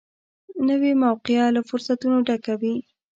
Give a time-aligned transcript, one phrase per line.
[0.69, 2.75] نوې موقعه له فرصتونو ډکه وي